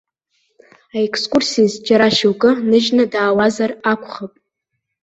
[0.95, 4.33] Аекскурсиаз џьара шьоукы ныжьны даауазар акәхап.